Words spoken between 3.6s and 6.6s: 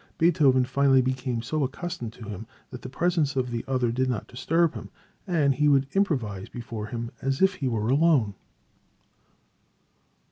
other did not disturb him, and he would improvise